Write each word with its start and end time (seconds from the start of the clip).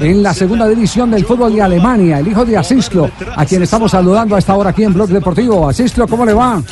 en 0.00 0.22
la 0.22 0.32
segunda 0.32 0.66
división 0.68 1.10
del 1.10 1.24
fútbol 1.24 1.54
de 1.54 1.62
Alemania, 1.62 2.18
el 2.20 2.28
hijo 2.28 2.44
de 2.44 2.56
Asislo, 2.56 3.10
a 3.36 3.44
quien 3.44 3.62
estamos 3.62 3.90
saludando 3.90 4.34
a 4.34 4.38
esta 4.38 4.54
hora 4.56 4.70
aquí 4.70 4.84
en 4.84 4.94
Blog 4.94 5.08
Deportivo. 5.10 5.68
Asislo, 5.68 6.06
¿cómo 6.08 6.24
le 6.24 6.32
va? 6.32 6.62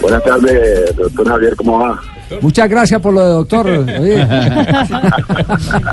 Buenas 0.00 0.22
tardes, 0.24 0.96
doctor 0.96 1.28
Javier, 1.28 1.56
¿cómo 1.56 1.78
va? 1.78 2.00
Muchas 2.40 2.68
gracias 2.70 3.00
por 3.00 3.12
lo 3.12 3.20
de 3.20 3.32
doctor. 3.32 3.66
Oye. 4.00 4.26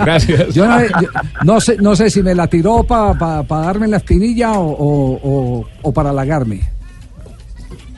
Gracias. 0.05 0.53
Yo 0.53 0.65
no, 0.67 0.79
yo 0.81 1.07
no 1.44 1.59
sé, 1.59 1.78
no 1.78 1.96
sé 1.96 2.09
si 2.09 2.21
me 2.23 2.34
la 2.36 2.48
tiró 2.48 2.84
para 2.84 3.44
darme 3.44 3.88
la 3.88 3.98
espinilla 3.98 4.54
o, 4.54 4.70
o- 4.70 5.20
o- 5.23 5.66
o 5.82 5.91
para 5.94 6.12
halagarme. 6.12 6.62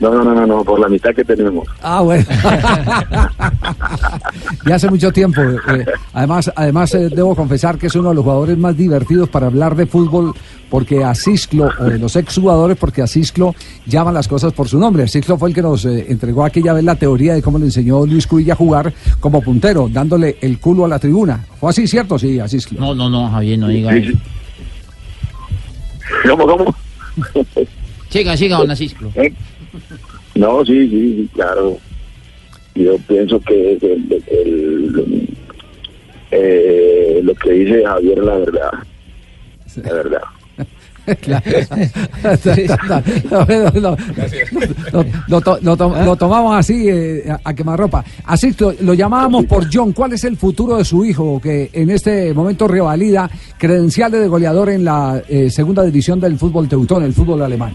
No, 0.00 0.10
no, 0.14 0.24
no, 0.24 0.34
no, 0.34 0.46
no, 0.46 0.64
por 0.64 0.80
la 0.80 0.88
mitad 0.88 1.14
que 1.14 1.24
tenemos. 1.24 1.68
Ah, 1.82 2.00
bueno. 2.00 2.24
ya 4.66 4.74
hace 4.74 4.88
mucho 4.88 5.12
tiempo. 5.12 5.42
eh, 5.42 5.84
además, 6.14 6.50
además 6.56 6.94
eh, 6.94 7.10
debo 7.10 7.36
confesar 7.36 7.76
que 7.78 7.88
es 7.88 7.94
uno 7.94 8.08
de 8.08 8.14
los 8.14 8.24
jugadores 8.24 8.56
más 8.56 8.76
divertidos 8.76 9.28
para 9.28 9.46
hablar 9.48 9.76
de 9.76 9.84
fútbol, 9.86 10.32
porque 10.70 11.04
a 11.04 11.14
Cisclo, 11.14 11.68
o 11.78 11.84
de 11.84 11.98
los 11.98 12.16
exjugadores, 12.16 12.78
porque 12.78 13.02
a 13.02 13.06
Cisclo 13.06 13.54
llama 13.86 14.10
las 14.10 14.26
cosas 14.26 14.52
por 14.54 14.68
su 14.68 14.78
nombre. 14.78 15.06
Cisclo 15.06 15.36
fue 15.36 15.50
el 15.50 15.54
que 15.54 15.62
nos 15.62 15.84
eh, 15.84 16.06
entregó 16.08 16.44
aquella 16.44 16.72
vez 16.72 16.82
la 16.84 16.96
teoría 16.96 17.34
de 17.34 17.42
cómo 17.42 17.58
le 17.58 17.66
enseñó 17.66 18.06
Luis 18.06 18.26
Cuilla 18.26 18.54
a 18.54 18.56
jugar 18.56 18.92
como 19.20 19.42
puntero, 19.42 19.88
dándole 19.92 20.38
el 20.40 20.58
culo 20.58 20.86
a 20.86 20.88
la 20.88 20.98
tribuna. 20.98 21.44
¿Fue 21.58 21.68
así, 21.70 21.86
cierto? 21.86 22.18
Sí, 22.18 22.40
a 22.40 22.48
Cisclo. 22.48 22.80
No, 22.80 22.94
no, 22.94 23.10
no, 23.10 23.28
Javier, 23.30 23.58
no 23.58 23.68
diga 23.68 23.92
Sí, 23.92 23.98
eso. 23.98 24.10
sí. 24.12 24.18
¿Cómo, 26.28 26.46
cómo? 26.46 26.74
Siga, 28.08 28.36
siga, 28.36 28.56
don 28.56 28.70
Asisclo. 28.70 29.12
No, 30.34 30.64
sí, 30.64 30.88
sí, 30.88 31.14
sí, 31.16 31.28
claro. 31.34 31.78
Yo 32.74 32.96
pienso 33.08 33.40
que 33.40 33.72
el- 33.74 34.22
el- 34.28 35.28
eh, 36.30 37.20
lo 37.22 37.34
que 37.34 37.50
dice 37.50 37.84
Javier 37.84 38.18
es 38.18 38.24
la 38.24 38.36
verdad. 38.36 38.70
La 39.84 39.92
verdad. 39.92 40.20
Lo- 43.30 43.96
lo- 44.92 45.04
lo 45.28 45.40
to- 45.40 45.58
lo 45.62 45.76
to- 45.76 46.04
lo 46.04 46.16
tomamos 46.16 46.56
así 46.56 46.88
eh, 46.88 47.24
a, 47.28 47.40
a 47.42 47.54
quemarropa. 47.54 48.04
Así 48.24 48.54
lo, 48.58 48.72
lo 48.80 48.94
llamábamos 48.94 49.44
por 49.46 49.66
John. 49.72 49.92
¿Cuál 49.92 50.12
es 50.12 50.24
el 50.24 50.36
futuro 50.36 50.76
de 50.76 50.84
su 50.84 51.04
hijo 51.04 51.40
que 51.42 51.70
en 51.72 51.90
este 51.90 52.32
momento 52.34 52.68
revalida 52.68 53.28
credenciales 53.58 54.20
de 54.20 54.28
goleador 54.28 54.70
en 54.70 54.84
la 54.84 55.20
eh, 55.28 55.50
segunda 55.50 55.82
división 55.84 56.20
del 56.20 56.38
fútbol 56.38 56.68
teutón, 56.68 57.02
el 57.02 57.12
fútbol 57.12 57.42
alemán? 57.42 57.72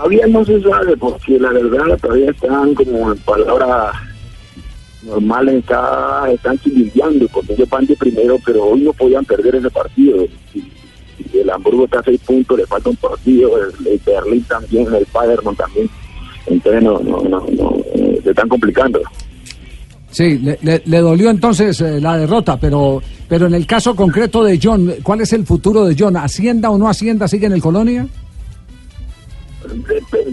Todavía 0.00 0.26
no 0.28 0.42
se 0.46 0.58
sabe 0.62 0.96
porque 0.96 1.38
la 1.38 1.50
verdad 1.50 1.98
todavía 2.00 2.30
están 2.30 2.74
como 2.74 3.12
en 3.12 3.18
palabras 3.18 3.94
normales, 5.02 5.56
está, 5.56 6.24
están 6.32 6.58
chivildeando 6.60 7.28
porque 7.28 7.52
ellos 7.52 7.68
van 7.68 7.84
de 7.84 7.94
primero, 7.96 8.38
pero 8.46 8.64
hoy 8.64 8.80
no 8.80 8.94
podían 8.94 9.26
perder 9.26 9.56
ese 9.56 9.68
partido. 9.68 10.24
Y, 10.54 10.64
el 11.34 11.50
Hamburgo 11.50 11.84
está 11.84 11.98
a 12.00 12.02
seis 12.02 12.18
puntos, 12.24 12.56
le 12.56 12.66
falta 12.66 12.88
un 12.88 12.96
partido, 12.96 13.50
el, 13.62 13.86
el 13.86 14.00
Berlín 14.04 14.42
también, 14.44 14.86
el 14.94 15.04
Paderborn 15.04 15.54
también. 15.54 15.90
Entonces 16.46 16.82
no, 16.82 16.98
no, 17.00 17.20
no, 17.20 17.46
no, 17.50 17.76
eh, 17.94 18.20
se 18.24 18.30
están 18.30 18.48
complicando. 18.48 19.02
Sí, 20.10 20.38
le 20.62 20.98
dolió 20.98 21.28
entonces 21.28 21.78
eh, 21.82 22.00
la 22.00 22.16
derrota, 22.16 22.58
pero, 22.58 23.02
pero 23.28 23.48
en 23.48 23.54
el 23.54 23.66
caso 23.66 23.94
concreto 23.94 24.42
de 24.42 24.58
John, 24.60 24.94
¿cuál 25.02 25.20
es 25.20 25.34
el 25.34 25.44
futuro 25.44 25.84
de 25.84 25.94
John? 25.96 26.16
¿Hacienda 26.16 26.70
o 26.70 26.78
no 26.78 26.88
Hacienda 26.88 27.28
sigue 27.28 27.46
en 27.46 27.52
el 27.52 27.60
Colonia? 27.60 28.08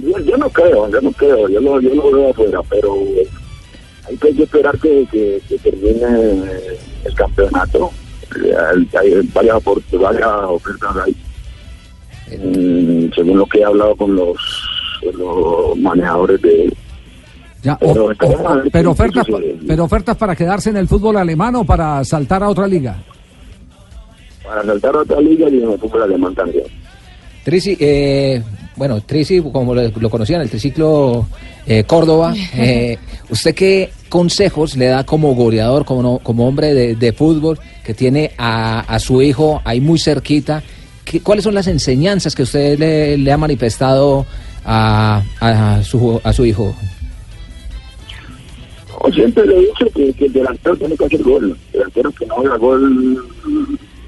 Yo, 0.03 0.19
yo 0.19 0.37
no 0.37 0.49
creo, 0.49 0.89
yo 0.89 1.01
no 1.01 1.11
creo, 1.11 1.47
yo 1.49 1.59
lo, 1.59 1.79
yo 1.81 1.93
lo 1.95 2.11
veo 2.11 2.29
afuera, 2.31 2.59
pero 2.69 2.95
hay 4.07 4.17
que 4.17 4.43
esperar 4.43 4.77
que, 4.79 5.05
que, 5.11 5.41
que 5.47 5.57
termine 5.59 6.41
el 7.05 7.13
campeonato. 7.15 7.91
Hay, 8.35 8.89
hay 8.99 9.21
varias, 9.33 9.57
varias 9.99 10.27
ofertas 10.47 10.95
ahí. 11.05 11.15
Mm, 12.37 13.13
según 13.13 13.37
lo 13.37 13.45
que 13.45 13.59
he 13.59 13.63
hablado 13.63 13.95
con 13.95 14.15
los, 14.15 14.35
los 15.17 15.77
manejadores 15.77 16.41
de... 16.41 16.73
Ya, 17.63 17.75
Pero 17.77 18.05
o- 18.05 18.07
o- 18.07 18.91
ofertas, 18.91 19.25
pero 19.67 19.83
ofertas 19.85 20.15
para 20.17 20.35
quedarse 20.35 20.69
en 20.69 20.77
el 20.77 20.87
fútbol 20.87 21.17
alemán 21.17 21.55
o 21.55 21.63
para 21.65 22.03
saltar 22.05 22.43
a 22.43 22.49
otra 22.49 22.67
liga. 22.67 22.95
Para 24.43 24.63
saltar 24.63 24.95
a 24.95 24.99
otra 24.99 25.19
liga 25.19 25.49
y 25.49 25.57
en 25.63 25.71
el 25.71 25.79
fútbol 25.79 26.03
alemán 26.03 26.35
también. 26.35 26.63
Trisi, 27.43 27.75
eh, 27.79 28.41
bueno, 28.77 29.01
Trisi, 29.01 29.41
como 29.41 29.73
lo, 29.75 29.89
lo 29.89 30.09
conocían, 30.09 30.41
el 30.41 30.49
triciclo 30.49 31.25
eh, 31.65 31.83
Córdoba, 31.85 32.33
eh, 32.55 32.97
¿usted 33.29 33.53
qué 33.53 33.89
consejos 34.09 34.77
le 34.77 34.85
da 34.85 35.03
como 35.03 35.35
goleador, 35.35 35.83
como, 35.83 36.01
no- 36.01 36.19
como 36.23 36.47
hombre 36.47 36.73
de, 36.73 36.95
de 36.95 37.11
fútbol 37.13 37.59
que 37.83 37.93
tiene 37.93 38.31
a, 38.37 38.79
a 38.81 38.99
su 38.99 39.21
hijo 39.21 39.61
ahí 39.65 39.81
muy 39.81 39.99
cerquita? 39.99 40.63
¿Qué- 41.03 41.21
¿Cuáles 41.21 41.43
son 41.43 41.53
las 41.55 41.67
enseñanzas 41.67 42.35
que 42.35 42.43
usted 42.43 42.77
le, 42.79 43.17
le 43.17 43.31
ha 43.31 43.37
manifestado 43.37 44.25
a, 44.65 45.21
a 45.39 45.83
su, 45.83 46.21
a 46.23 46.31
su 46.33 46.45
hijo? 46.45 46.73
No, 49.03 49.13
siempre 49.13 49.45
le 49.45 49.55
he 49.57 49.59
dicho 49.61 49.85
que, 49.95 50.13
que 50.13 50.25
el 50.25 50.33
delantero 50.33 50.75
tiene 50.77 50.97
que 50.97 51.05
hacer 51.05 51.21
gol. 51.23 51.57
El 51.67 51.79
delantero 51.79 52.11
que 52.11 52.25
no 52.25 52.35
haga 52.37 52.57
gol 52.57 53.15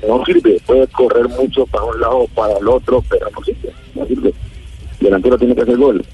no 0.07 0.25
sirve. 0.25 0.59
Puede 0.65 0.87
correr 0.87 1.27
mucho 1.29 1.65
para 1.67 1.83
un 1.85 1.99
lado 2.01 2.17
o 2.19 2.27
para 2.29 2.57
el 2.57 2.67
otro, 2.67 3.03
pero 3.09 3.27
no 3.35 3.43
sirve. 3.43 3.71
No 3.95 4.05
sirve. 4.07 4.33
El 4.99 5.05
delantero 5.05 5.37
tiene 5.37 5.55
que 5.55 5.61
hacer 5.61 5.77
gol. 5.77 6.05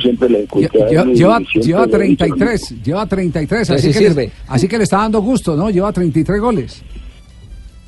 Siempre 0.00 0.28
le 0.28 0.48
lleva, 0.88 1.08
lleva 1.12 1.38
le 1.38 1.44
he 1.44 1.60
dicho 1.60 1.78
lo 1.78 1.88
33, 1.88 2.82
lleva 2.82 3.06
33, 3.06 3.70
así 3.70 3.92
Sí, 3.92 3.92
que, 3.92 4.06
sirve. 4.08 4.24
le, 4.26 4.32
así 4.48 4.66
que 4.66 4.76
le 4.76 4.82
está 4.84 4.96
dando 4.98 5.22
gusto, 5.22 5.54
¿no? 5.54 5.70
Lleva 5.70 5.92
33 5.92 6.40
goles. 6.40 6.82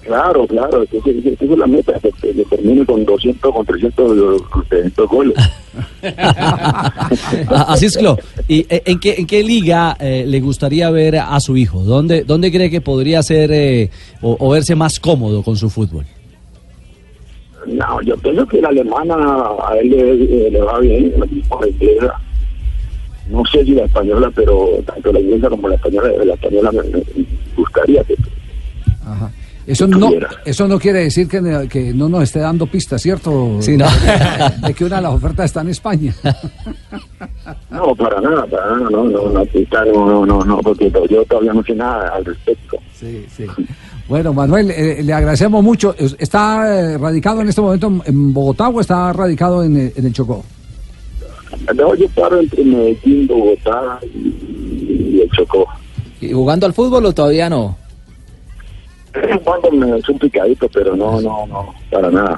Claro, 0.02 0.46
claro, 0.46 0.82
esa 0.82 0.96
es, 1.10 1.58
la 1.58 1.66
meta, 1.66 1.92
que, 2.00 2.10
que 2.32 2.44
termine 2.44 2.84
con 2.84 3.04
200, 3.04 3.52
con 3.52 3.64
300, 3.66 4.42
con 4.42 4.64
300 4.66 5.08
goles. 5.08 5.34
Así 7.48 7.86
es, 7.86 7.96
Clo. 7.96 8.18
¿Y 8.48 8.66
eh, 8.68 8.82
en 8.84 8.98
qué, 8.98 9.14
en 9.18 9.26
qué 9.26 9.44
liga 9.44 9.96
eh, 10.00 10.24
le 10.26 10.40
gustaría 10.40 10.90
ver 10.90 11.16
a 11.18 11.38
su 11.38 11.56
hijo? 11.56 11.82
¿Dónde, 11.84 12.24
dónde 12.24 12.50
cree 12.50 12.68
que 12.68 12.80
podría 12.80 13.22
ser 13.22 13.50
eh, 13.52 13.90
o, 14.20 14.36
o 14.40 14.50
verse 14.50 14.74
más 14.74 14.98
cómodo 14.98 15.42
con 15.44 15.56
su 15.56 15.70
fútbol? 15.70 16.04
No, 17.66 18.00
yo 18.02 18.16
pienso 18.16 18.46
que 18.46 18.60
la 18.60 18.68
alemana 18.68 19.14
a 19.68 19.76
él 19.78 19.90
le, 19.90 20.50
le 20.50 20.60
va 20.62 20.78
bien, 20.80 21.12
la 21.18 21.26
inglesa. 21.68 22.14
No 23.28 23.42
sé 23.46 23.64
si 23.64 23.72
la 23.72 23.84
española, 23.84 24.30
pero 24.34 24.68
tanto 24.84 25.12
la 25.12 25.20
inglesa 25.20 25.48
como 25.48 25.68
la 25.68 25.76
española, 25.76 26.10
la 26.24 26.34
española 26.34 26.72
me, 26.72 26.82
me 26.82 27.02
gustaría 27.56 28.02
que 28.04 28.16
Ajá. 29.06 29.30
Eso 29.64 29.86
no, 29.86 30.10
eso 30.44 30.66
no 30.66 30.76
quiere 30.78 31.04
decir 31.04 31.28
que, 31.28 31.40
ne- 31.40 31.68
que 31.68 31.94
no 31.94 32.08
nos 32.08 32.24
esté 32.24 32.40
dando 32.40 32.66
pistas, 32.66 33.00
¿cierto? 33.00 33.58
Sí, 33.60 33.76
no. 33.76 33.86
De 34.66 34.74
que 34.74 34.84
una 34.84 34.96
de 34.96 35.02
las 35.02 35.12
ofertas 35.12 35.44
está 35.46 35.60
en 35.60 35.68
España. 35.68 36.12
no, 37.70 37.94
para 37.94 38.20
nada, 38.20 38.44
para 38.46 38.66
nada, 38.76 38.90
no, 38.90 39.04
no, 39.04 39.28
no, 39.30 39.44
no, 39.44 40.06
no, 40.06 40.26
no, 40.26 40.44
no, 40.44 40.58
porque 40.58 40.90
yo 41.08 41.24
todavía 41.24 41.52
no 41.52 41.62
sé 41.62 41.74
nada 41.76 42.08
al 42.08 42.24
respecto. 42.24 42.76
Sí, 42.92 43.24
sí. 43.36 43.46
Bueno, 44.12 44.34
Manuel, 44.34 44.70
eh, 44.70 45.02
le 45.02 45.10
agradecemos 45.14 45.64
mucho. 45.64 45.94
¿Está 46.18 46.68
eh, 46.92 46.98
radicado 46.98 47.40
en 47.40 47.48
este 47.48 47.62
momento 47.62 47.90
en- 48.04 48.34
Bogotá 48.34 48.68
o 48.68 48.78
está 48.78 49.10
radicado 49.10 49.64
en, 49.64 49.74
eh, 49.86 49.92
en 49.96 50.04
el 50.04 50.12
Chocó? 50.12 50.44
No, 51.74 51.94
yo 51.94 52.06
paro 52.10 52.38
entre 52.38 52.62
Medellín, 52.62 53.26
Bogotá 53.26 53.98
y, 54.02 55.16
y 55.16 55.20
el 55.22 55.30
Chocó. 55.30 55.66
¿Y 56.20 56.30
¿Jugando 56.30 56.66
al 56.66 56.74
fútbol 56.74 57.06
o 57.06 57.14
todavía 57.14 57.48
no? 57.48 57.78
De 59.14 59.20
vez 59.22 59.30
en 59.30 59.38
cuando 59.38 59.70
me 59.70 59.96
es 59.96 60.06
un 60.06 60.18
picadito, 60.18 60.68
pero 60.68 60.94
no, 60.94 61.18
no, 61.22 61.46
no, 61.46 61.74
para 61.90 62.10
nada. 62.10 62.36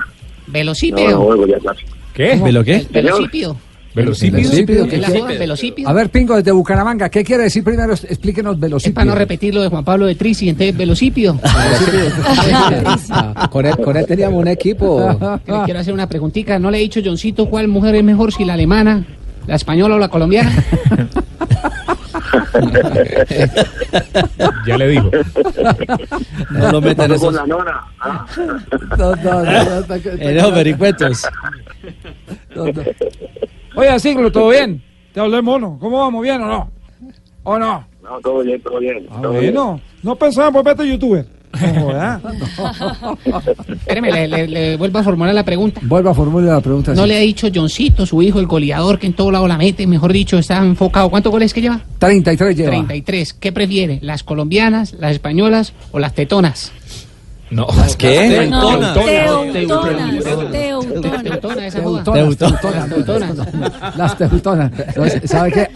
No, 1.10 1.10
no 1.10 1.24
juego 1.24 1.46
ya 1.48 1.58
casi. 1.58 1.84
¿Qué? 2.14 2.36
¿De 2.36 2.52
lo 2.52 2.62
qué? 2.62 2.86
Velocípido. 2.88 3.56
¿Velocípido? 3.94 4.36
Velocípido, 4.42 4.88
¿qué 4.88 4.96
Es 4.96 5.00
la 5.02 5.06
quiere- 5.08 5.20
joda, 5.22 5.38
velocípido. 5.38 5.88
A 5.88 5.92
ver, 5.92 6.10
Pingo, 6.10 6.34
desde 6.36 6.50
Bucaramanga, 6.50 7.08
¿qué 7.08 7.22
quiere 7.22 7.44
decir 7.44 7.62
primero? 7.62 7.92
Explíquenos 7.94 8.54
Es 8.54 8.60
velocípedo. 8.60 8.94
para 8.94 9.04
no 9.04 9.14
repetir 9.14 9.54
lo 9.54 9.62
de 9.62 9.68
Juan 9.68 9.84
Pablo 9.84 10.06
de 10.06 10.16
Trisi, 10.16 10.48
entonces 10.48 10.76
velocípido. 10.76 11.38
Ah, 13.10 13.48
con, 13.50 13.66
él, 13.66 13.76
con 13.76 13.96
él 13.96 14.04
teníamos 14.06 14.40
un 14.40 14.48
equipo. 14.48 15.16
Le 15.46 15.62
quiero 15.64 15.78
hacer 15.80 15.94
una 15.94 16.08
preguntita. 16.08 16.58
¿No 16.58 16.70
le 16.70 16.78
he 16.78 16.80
dicho, 16.80 17.00
Johncito, 17.04 17.48
cuál 17.48 17.68
mujer 17.68 17.94
es 17.94 18.02
mejor, 18.04 18.32
si 18.32 18.44
la 18.44 18.54
alemana, 18.54 19.04
la 19.46 19.54
española 19.56 19.94
o 19.94 19.98
la 19.98 20.08
colombiana? 20.08 20.52
Ya 24.66 24.76
le 24.78 24.88
digo. 24.88 25.10
No 26.50 26.72
lo 26.72 26.80
meten 26.80 26.96
Pasó 27.08 27.14
esos 27.14 27.24
con 27.26 27.34
la 27.34 27.46
nona. 27.46 27.80
ah. 28.00 28.26
No, 28.98 29.14
no, 29.16 29.16
no, 29.16 29.42
no, 29.44 29.80
no, 29.86 29.94
en 30.18 30.36
esos 30.38 30.54
vericuetos. 30.54 31.22
no, 32.56 32.64
no. 32.66 32.82
Oye, 33.76 33.98
Siglo, 34.00 34.30
¿todo 34.30 34.50
bien? 34.50 34.82
Te 35.12 35.20
hablé 35.20 35.42
mono. 35.42 35.76
¿Cómo 35.80 35.98
vamos? 36.00 36.22
¿Bien 36.22 36.40
o 36.42 36.46
no? 36.46 36.70
¿O 37.44 37.58
no? 37.58 37.86
No, 38.02 38.20
todo 38.22 38.42
bien, 38.42 38.60
todo 38.62 38.78
bien. 38.78 39.06
Ah, 39.10 39.18
todo 39.22 39.32
bien. 39.32 39.54
bueno. 39.54 39.80
No 40.02 40.16
pensaba 40.16 40.48
en 40.48 40.54
volverte 40.54 40.88
youtuber. 40.88 41.26
joda. 41.80 42.20
Espéreme, 43.68 44.10
le, 44.10 44.26
le- 44.28 44.46
le 44.48 44.76
vuelvo 44.76 44.98
a 44.98 45.02
formular 45.04 45.32
la 45.34 45.44
pregunta. 45.44 45.80
Vuelva 45.84 46.10
a 46.10 46.14
formular 46.14 46.54
la 46.56 46.60
pregunta. 46.60 46.94
¿No 46.94 47.02
sí. 47.02 47.08
le 47.08 47.16
ha 47.16 47.20
dicho 47.20 47.46
Johncito, 47.54 48.04
su 48.06 48.20
hijo, 48.22 48.40
el 48.40 48.46
goleador, 48.46 48.98
que 48.98 49.06
en 49.06 49.12
todo 49.12 49.30
lado 49.30 49.46
la 49.46 49.56
mete? 49.56 49.86
Mejor 49.86 50.12
dicho, 50.12 50.36
está 50.38 50.58
enfocado. 50.58 51.08
¿Cuántos 51.10 51.30
goles 51.30 51.54
que 51.54 51.60
lleva? 51.62 51.80
33 51.98 52.56
lleva. 52.56 52.70
33. 52.70 53.34
¿Qué 53.34 53.52
prefiere? 53.52 53.98
¿Las 54.02 54.22
colombianas, 54.24 54.94
las 54.94 55.12
españolas 55.12 55.72
o 55.92 55.98
las 55.98 56.12
tetonas? 56.14 56.72
No. 57.54 57.68
¿Qué? 57.98 58.48
No, 58.50 58.94
Teutonas. 58.94 60.24
teutonas, 60.52 61.72
teutonas. 61.72 62.88
Teutona, 62.88 63.34
Las 63.96 64.16
teutonas. 64.16 64.70
¿Sabe 65.24 65.52
qué? 65.52 65.68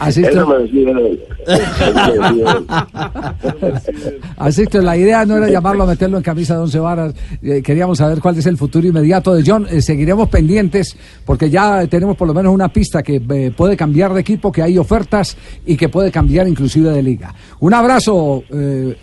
Así 4.37 4.67
que 4.67 4.81
la 4.81 4.97
idea 4.97 5.25
no 5.25 5.37
era 5.37 5.49
llamarlo 5.49 5.83
a 5.83 5.87
meterlo 5.87 6.17
en 6.17 6.23
camisa 6.23 6.55
de 6.55 6.61
once 6.61 6.79
varas. 6.79 7.13
Eh, 7.41 7.61
queríamos 7.61 7.97
saber 7.97 8.19
cuál 8.19 8.37
es 8.37 8.45
el 8.45 8.57
futuro 8.57 8.87
inmediato 8.87 9.33
de 9.33 9.43
John. 9.45 9.67
Eh, 9.69 9.81
seguiremos 9.81 10.29
pendientes 10.29 10.95
porque 11.25 11.49
ya 11.49 11.85
tenemos 11.87 12.15
por 12.15 12.27
lo 12.27 12.33
menos 12.33 12.53
una 12.53 12.69
pista 12.69 13.03
que 13.03 13.21
eh, 13.29 13.51
puede 13.55 13.75
cambiar 13.77 14.13
de 14.13 14.21
equipo, 14.21 14.51
que 14.51 14.61
hay 14.61 14.77
ofertas 14.77 15.37
y 15.65 15.75
que 15.77 15.89
puede 15.89 16.11
cambiar 16.11 16.47
inclusive 16.47 16.91
de 16.91 17.03
liga. 17.03 17.33
Un 17.59 17.73
abrazo. 17.73 18.43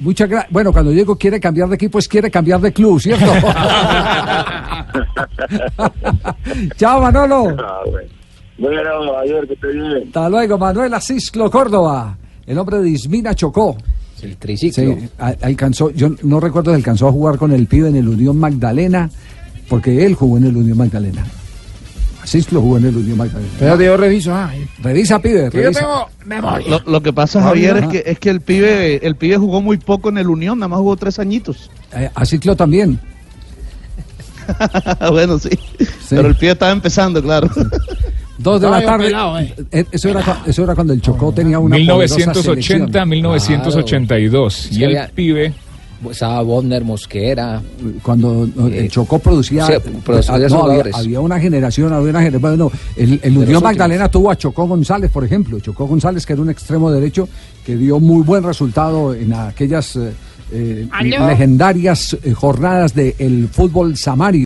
muchas 0.00 0.28
gracias. 0.28 0.52
Bueno, 0.52 0.72
cuando 0.72 0.90
digo 0.90 1.16
quiere 1.16 1.40
cambiar 1.40 1.68
de 1.68 1.74
equipo 1.74 1.98
es 1.98 2.08
quiere 2.08 2.30
cambiar 2.30 2.60
de 2.60 2.72
club, 2.72 3.00
¿cierto? 3.00 3.26
Chao, 6.76 7.00
Manolo. 7.00 7.56
Ah, 7.58 7.82
bueno. 7.90 8.15
Bueno, 8.58 9.18
ayer 9.18 9.46
que 9.46 9.54
esté 9.54 9.68
bien. 9.68 10.04
Hasta 10.06 10.28
luego, 10.28 10.58
Manuel 10.58 10.94
Asisclo 10.94 11.50
Córdoba. 11.50 12.16
El 12.46 12.58
hombre 12.58 12.78
de 12.78 12.90
Ismina 12.90 13.34
Chocó. 13.34 13.76
El 14.22 14.36
triciclo. 14.36 14.94
Sí, 14.94 15.08
alcanzó, 15.18 15.90
yo 15.90 16.10
no 16.22 16.40
recuerdo 16.40 16.70
si 16.70 16.76
alcanzó 16.76 17.08
a 17.08 17.12
jugar 17.12 17.36
con 17.36 17.52
el 17.52 17.66
pibe 17.66 17.88
en 17.88 17.96
el 17.96 18.08
Unión 18.08 18.38
Magdalena, 18.38 19.10
porque 19.68 20.06
él 20.06 20.14
jugó 20.14 20.38
en 20.38 20.44
el 20.44 20.56
Unión 20.56 20.78
Magdalena. 20.78 21.24
Asisclo 22.22 22.60
jugó 22.60 22.78
en 22.78 22.86
el 22.86 22.96
Unión 22.96 23.18
Magdalena. 23.18 23.52
Espérate, 23.52 23.84
yo 23.84 23.96
reviso. 23.96 24.34
Ah, 24.34 24.50
Revisa, 24.82 25.20
pibe, 25.20 25.44
yo 25.44 25.50
revisa. 25.50 25.80
tengo 25.80 26.08
memoria. 26.24 26.68
Lo, 26.68 26.80
lo 26.90 27.02
que 27.02 27.12
pasa, 27.12 27.42
Javier, 27.42 27.76
es 27.76 27.86
que, 27.88 28.02
es 28.06 28.18
que 28.18 28.30
el 28.30 28.40
pibe 28.40 29.06
el 29.06 29.16
pibe 29.16 29.36
jugó 29.36 29.60
muy 29.60 29.76
poco 29.76 30.08
en 30.08 30.18
el 30.18 30.28
Unión, 30.28 30.58
nada 30.58 30.68
más 30.68 30.78
jugó 30.78 30.96
tres 30.96 31.18
añitos. 31.18 31.70
Eh, 31.92 32.10
también. 32.56 32.98
bueno, 35.10 35.38
sí. 35.38 35.50
Pero 36.08 36.28
el 36.28 36.36
pibe 36.36 36.52
estaba 36.52 36.72
empezando, 36.72 37.22
claro. 37.22 37.48
Dos 38.38 38.60
de 38.60 38.70
la 38.70 38.82
tarde. 38.84 39.06
pelado, 39.06 39.38
eh. 39.38 39.54
Eh, 39.72 39.84
Eso, 39.92 40.08
era, 40.10 40.42
eso 40.46 40.64
era 40.64 40.74
cuando 40.74 40.92
el 40.92 41.00
Chocó 41.00 41.32
tenía 41.32 41.58
una 41.58 41.76
poderosa 41.76 42.16
1980, 42.16 42.42
selección. 42.42 43.08
1982. 43.08 44.68
Claro. 44.70 44.92
Y 44.92 44.96
el 44.96 45.10
pibe 45.10 45.54
Estaba 46.10 46.42
Bonner, 46.42 46.84
Mosquera. 46.84 47.62
Cuando 48.02 48.44
el 48.44 48.74
Eh, 48.74 48.88
Chocó 48.88 49.18
producía, 49.18 49.66
sí, 49.66 49.72
producía 50.04 50.34
ah, 50.34 50.38
no, 50.38 50.44
había, 50.44 50.48
jugadores. 50.58 50.94
había 50.94 51.20
una 51.20 51.40
generación, 51.40 51.92
había 51.92 52.10
una 52.10 52.20
generación. 52.20 52.42
Bueno, 52.42 52.72
el, 52.96 53.18
el 53.22 53.34
De 53.34 53.40
Unión 53.40 53.62
Magdalena 53.62 54.08
tuvo 54.10 54.30
a 54.30 54.36
Chocó 54.36 54.66
González, 54.66 55.10
por 55.10 55.24
ejemplo. 55.24 55.58
Chocó 55.60 55.86
González, 55.86 56.26
que 56.26 56.34
era 56.34 56.42
un 56.42 56.50
extremo 56.50 56.92
derecho 56.92 57.28
que 57.64 57.76
dio 57.76 57.98
muy 57.98 58.22
buen 58.22 58.42
resultado 58.44 59.14
en 59.14 59.32
aquellas 59.32 59.96
eh, 59.96 60.12
eh, 60.52 60.86
legendarias 61.02 62.16
eh, 62.22 62.32
jornadas 62.32 62.94
del 62.94 63.48
fútbol 63.50 63.96
samario. 63.96 64.44